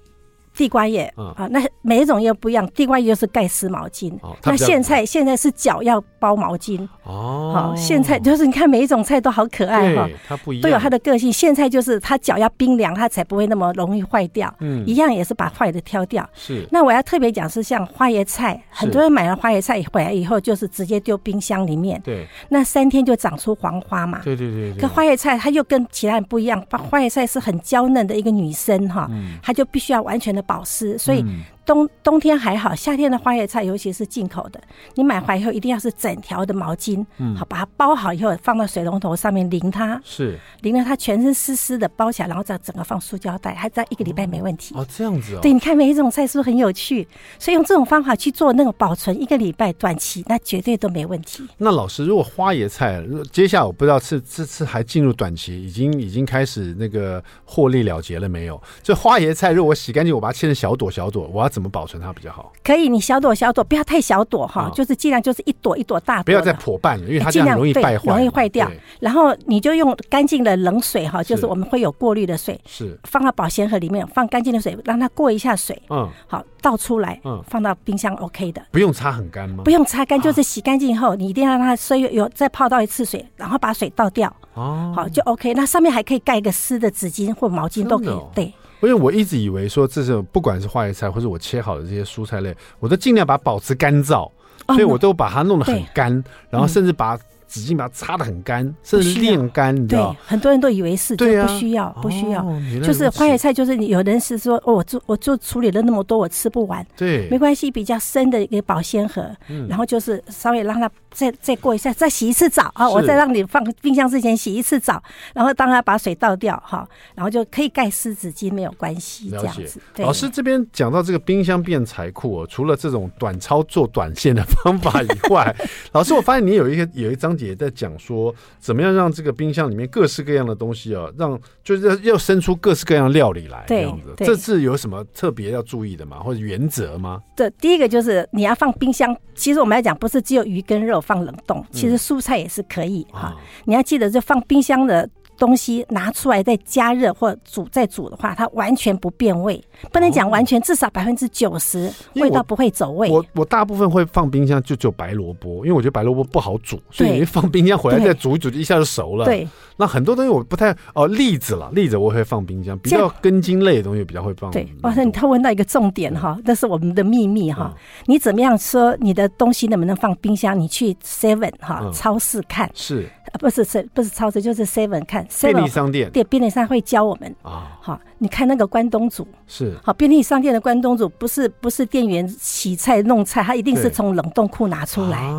[0.58, 2.66] 地瓜叶啊，那每一种又不一样。
[2.74, 7.52] 地瓜叶就是盖湿毛巾，那苋菜现在是脚要包毛巾哦。
[7.54, 11.30] 好，苋菜就是你看每一种菜都好可爱哈，它不一样，都有它的个性。
[11.30, 14.52] 苋菜就是它脚要冰凉，它才不会那么容易坏掉。
[14.58, 16.28] 嗯，一样也是把坏的挑掉。
[16.34, 16.66] 是。
[16.72, 22.00] 那我要特别讲是像花椰菜，很多人买了花椰菜回来以后就是直接丢冰箱里面。
[22.04, 22.26] 对。
[22.48, 24.22] 那三天就长出黄花嘛。
[24.24, 24.74] 对对对。
[24.74, 29.08] 可花椰菜它又跟其他人不一样，花椰菜是很娇嫩的一个女生哈，
[29.40, 30.44] 它就必须要完全的。
[30.48, 31.22] 保湿，所以
[31.68, 34.58] 冬冬天还好，夏天的花椰菜，尤其是进口的，
[34.94, 44.74] 你买回来以后一定要是整条的毛巾，嗯，好，把它包好以后放到水龙头上面淋它，是淋了它全身湿湿的包起来，然后再整个放塑胶袋，还在一个礼拜没问题。
[44.74, 45.40] 哦，这样子哦。
[45.42, 47.06] 对，你看每一种菜是不是很有趣？
[47.38, 51.46] 所以用这种方法去做那个保存一个礼拜短期，那绝对都没问题。
[51.58, 58.58] 那老师，如果花椰菜，接下来我不知道是这次还进入短期，已经已经开始那个获利了结了没有？
[58.82, 62.52] 这花椰菜如果我洗干净，我把它切成小朵小朵，我要怎么保存它比较好？
[62.62, 68.70] 可以，你小朵小朵，不要太小朵哈，就是尽量就是一朵一朵大朵，不要再破瓣了，因为它这样容易败坏，容易坏掉。
[69.00, 72.96] 然后你就用干净的冷水哈，就是我们会有过滤的水，是。
[73.04, 78.62] 放到保鲜盒里面，放干净的水，让它过一下水，嗯，好倒出来，嗯，放到冰箱 OK 的。
[78.70, 79.64] 不用擦很干吗？
[79.64, 85.54] 不用擦干，就是洗干净以后，你一定要让它稍微有再泡到一次水，然后把水倒掉，哦，好就 OK。
[85.54, 88.54] 那上面还可以盖一个湿的纸巾或毛巾都可以，对。
[88.82, 94.30] 因为我一直以为说，这是不管是花椰菜或者我切好的这些蔬菜类，我都尽量把它保持干燥，
[94.68, 97.18] 所以我都把它弄得很干，然后甚至把。
[97.50, 100.12] 纸巾把它擦得很干，甚至晾干，你知道？
[100.12, 102.44] 对，很多人都以为是，就不需要，不需要。
[102.84, 106.86] 就是花椰菜，就是有人是说，哦，我做我做处理了那么多，我吃不完。
[106.94, 109.34] 对，没关系，比较深的一个保鲜盒，
[109.66, 115.02] 然后就是稍微让它再再过一下，再洗一次澡啊，我再让你放冰箱之前洗一次澡，
[115.34, 119.80] 然后当它把水倒掉哈，然后就可以盖湿纸巾，没有关系，这样子。
[119.96, 125.54] 老师这边讲到这个冰箱变财库，除了这种短操作短线的方法以外，
[125.92, 134.14] 老师我发现你有一个有一章节在讲说，怎么样让这个冰箱里面各式各样的东西啊，让就是要要生出各式各样料理来，这样子。
[134.18, 136.20] 这是有什么特别要注意的吗？
[136.20, 137.20] 或者原则吗？
[137.36, 139.16] 对，第一个就是你要放冰箱。
[139.34, 143.34] 其实我们来讲，不是只有鱼跟肉放冷冻，其实蔬菜也是可以哈。
[143.64, 145.08] 你要记得，就放冰箱的。
[145.38, 153.08] 东西拿出来再加热或煮再煮的话，它完全不变味，不能讲完全，至少百分之九十味道不会走味。
[153.08, 159.26] 我我大部分会放冰箱，就只有白萝卜，因为我觉得白萝卜不好煮，所以你放冰箱回来再煮一煮，一下就熟了。
[159.26, 159.46] 对，
[159.78, 164.50] 那很多东西我不太哦，栗子了，栗子我会放冰箱，比较根茎类的东西比较会放。
[164.50, 167.72] 对，哇塞，你他问到一个重点哈，那是我们的秘密哈。
[168.06, 170.58] 你怎么样说你的东西能不能放冰箱？
[170.58, 173.08] 你去 Seven 哈超市看是。
[173.38, 177.78] 不是是，不是超市，就是 Seven 看便利商店，对，便利商店会教我们啊。
[177.80, 185.30] 好，你看那个关东煮是好，便利商店的关东煮不是不是店员洗菜弄菜，他一定是从冷冻库拿出来，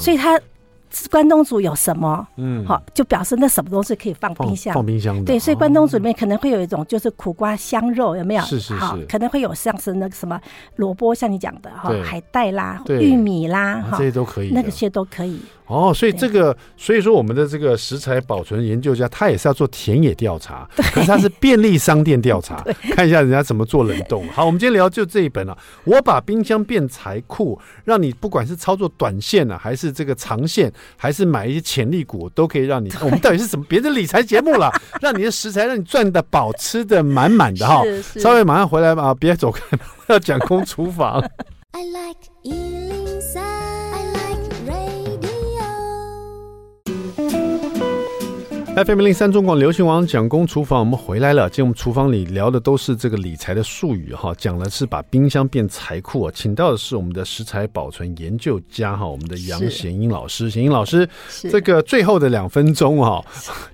[0.00, 0.40] 所以他。
[1.10, 2.26] 关东煮有什么？
[2.36, 5.24] 嗯，好，就表示那什么东西可以放冰箱，放，放冰箱的。
[5.24, 8.42] 对，所以关东煮里面可能会有一种就是苦瓜香肉，有没有？
[8.42, 8.74] 是是是。
[8.74, 10.40] 好，可能会有像是那个什么
[10.76, 15.40] 萝卜，像你讲的哈，海带啦，玉米啦，哈，这些都可以，那个些都可以。
[15.66, 20.64] 哦，所以这个，所以说我们的这个食材保存研究家，他也是要做田野调查，
[20.94, 22.64] 可是他是便利商店调查，
[22.94, 24.28] 看一下人家怎么做冷冻。
[24.28, 25.58] 好，我们今天聊就这一本了，啊。
[25.82, 32.90] 我把冰箱变财库，让你不管是操作短线啊，还是这个长线，还是买一些潜力股，都可以让你。
[33.02, 34.70] 我们到底是什么别的理财节目了？
[35.00, 37.82] 让你的食材让你赚的饱，吃的满满的哈。
[38.20, 39.62] 稍微马上回来吧，别走开，
[40.08, 41.20] 要讲空厨房。
[41.72, 43.75] I like
[48.76, 51.48] ，FM 零三中广流行王蒋工厨房，我们回来了。
[51.48, 56.32] 今天我们厨房里聊的都是这个理财的术语哈，讲的是把冰箱变财库啊。
[56.34, 60.50] 请到的是我们的食材保存研究家哈，我们的杨贤英老师。
[60.50, 61.08] 贤英老师，
[61.50, 63.24] 这个最后的两分钟哈，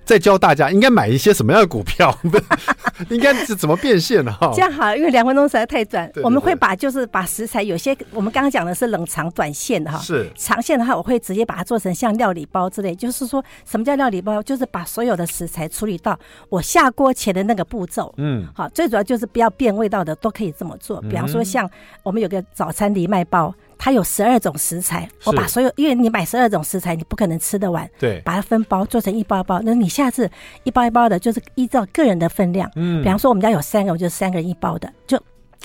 [0.05, 2.17] 再教大家应该买一些什么样的股票，
[3.11, 4.53] 应该是怎么变现的哈。
[4.55, 12.95] 这样好，因为两分钟实在太短，我们会把就是把食材有些我们刚刚讲的是冷藏短线的哈，是长线的话，我会直接把它做成像料理包之类。
[12.95, 14.41] 就是说什么叫料理包？
[14.41, 16.17] 就是把所有的食材处理到
[16.49, 21.01] 我下锅前的那个步骤，嗯，好，最主要就是不要变味道的都可以这么做。
[21.01, 21.67] 比方说，像
[22.03, 29.59] 我们有个早餐藜麦包，它有十二种食材，我把所有，因为你买十二种食材，你不可能吃得完，对，把它分包做成一包一包。
[29.63, 30.29] 那你下次
[30.63, 35.19] 一包一包的，就是依照个人的分量，嗯，比方说我们家有三个，我就三个人一包的，就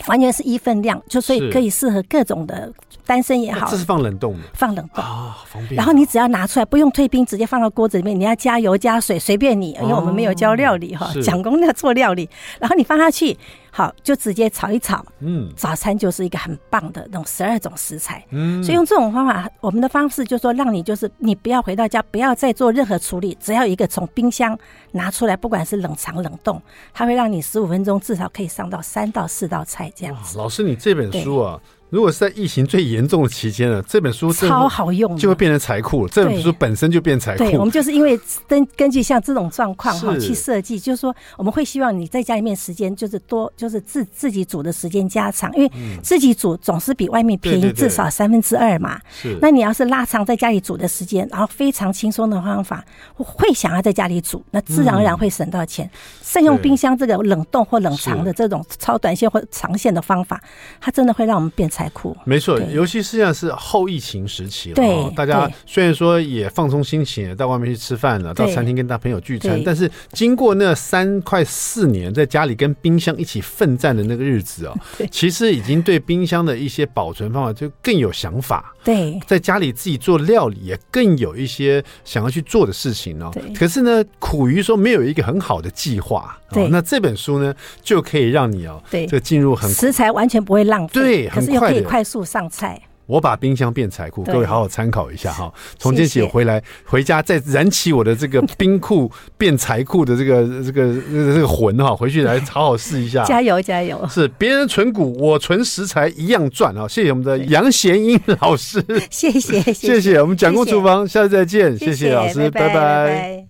[0.06, 2.72] 完全是一份量，就所以可以适合各种的。
[3.04, 5.76] 单身也好，这是放冷冻的，放冷冻啊，方便。
[5.76, 8.20] 然后你只要拿出来，不用退冰，直接放到锅子里面。
[8.20, 12.28] 你要加油加水，随便你，因为我们没有教料理哈，讲工要做料理。
[12.60, 13.34] 然后你放下去，
[13.70, 15.04] 好，就直接炒一炒。
[15.20, 18.24] 嗯，早餐就是一个很棒的那种十二种食材。
[18.30, 24.58] 嗯，所以用这种方法，我们的方式就是说，让你就是你不要回到家，不要再做任何处理，只要一个从冰箱
[24.92, 26.60] 拿出来，不管是冷藏冷冻，
[26.92, 30.38] 它会让你十五分钟至少可以上到三到四道菜这样子。
[30.38, 31.60] 老师，你这本书啊。
[31.90, 36.08] 如果是在疫情最严重的期间呢，这本书超好用，就会变成财库了。
[36.12, 37.44] 这本书本身就变财库。
[37.44, 45.70] 对，我们就是因为根根据像这种状况哈去设计，就是说我们会希望你在家里面时间就是多，就是自自己煮的时间加长，因为
[46.02, 49.00] 自己煮总是比外面便宜至少三分之二嘛。
[49.10, 49.38] 是。
[49.40, 52.84] 那你要是拉长在家里煮的时间，然后非常轻松的方法，
[53.14, 55.90] 会想要在家里煮，那自然而然会省到钱。
[56.20, 60.38] 善用冰箱这个冷冻或冷藏的这种超短线或长线的方法，
[60.78, 61.66] 它真的会让我们变。
[61.78, 74.76] 财库没错，尤其实际上是后疫情时期了，对，大家虽然说也放松心情，到外面去吃饭了，到餐厅跟大朋友聚餐，但是经过那三快四年在家里跟冰箱一起奋战的那个日子哦，
[75.08, 78.74] 其实已经对冰箱的一些保存方法就更有想法。
[78.82, 83.30] 对，在家里自己做料理也更有一些想要去做的事情哦。
[83.54, 86.36] 可是呢，苦于说没有一个很好的计划。
[86.50, 91.67] 对，那这本书呢就可以让你哦，对，这进入很食材完全不会浪费，对，很快。
[91.72, 92.80] 可以快速上菜。
[93.06, 95.50] 我把冰箱变财库，各位好好参考一下哈。
[95.78, 103.24] 从今天起回来回家再燃起我的这个冰库 变财库的这个这个这个魂哈，回去来好好试一下。
[103.24, 104.06] 加油加油！
[104.10, 106.86] 是别人存股，我存食材一样赚啊！
[106.86, 113.48] 谢谢我们的杨贤英老师， 谢谢 谢谢，我们蒋公厨房，下次再见，谢谢老师，拜拜。